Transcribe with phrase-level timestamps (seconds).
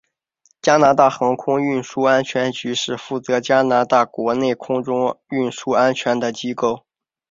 [0.63, 6.85] 加拿大航空运输安全局是负责加拿大国内空中运输安全的机构。